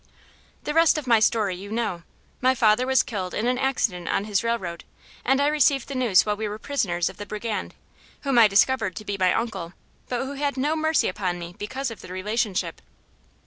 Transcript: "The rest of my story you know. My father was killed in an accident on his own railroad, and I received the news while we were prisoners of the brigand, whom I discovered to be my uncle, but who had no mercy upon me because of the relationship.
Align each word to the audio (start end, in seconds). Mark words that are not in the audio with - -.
"The 0.63 0.73
rest 0.73 0.97
of 0.97 1.05
my 1.05 1.19
story 1.19 1.55
you 1.55 1.71
know. 1.71 2.01
My 2.41 2.55
father 2.55 2.87
was 2.87 3.03
killed 3.03 3.35
in 3.35 3.45
an 3.45 3.59
accident 3.59 4.07
on 4.09 4.23
his 4.25 4.39
own 4.43 4.47
railroad, 4.49 4.83
and 5.23 5.39
I 5.39 5.45
received 5.45 5.87
the 5.89 5.93
news 5.93 6.25
while 6.25 6.35
we 6.35 6.47
were 6.47 6.57
prisoners 6.57 7.07
of 7.07 7.17
the 7.17 7.25
brigand, 7.27 7.75
whom 8.21 8.39
I 8.39 8.47
discovered 8.47 8.95
to 8.95 9.05
be 9.05 9.15
my 9.15 9.31
uncle, 9.31 9.73
but 10.09 10.25
who 10.25 10.33
had 10.33 10.57
no 10.57 10.75
mercy 10.75 11.07
upon 11.07 11.37
me 11.37 11.53
because 11.55 11.91
of 11.91 12.01
the 12.01 12.07
relationship. 12.11 12.81